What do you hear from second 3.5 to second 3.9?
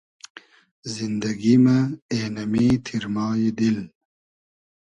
دیل